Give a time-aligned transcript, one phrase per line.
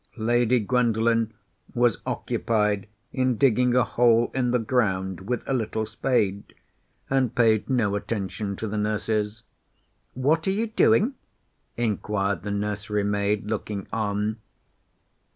[0.17, 1.31] Lady Gwendolen
[1.75, 6.55] was occupied in digging a hole in the ground with a little spade,
[7.07, 9.43] and paid no attention to the nurses.
[10.15, 11.13] "What are you doing?"
[11.77, 14.37] enquired the nursery maid, looking on.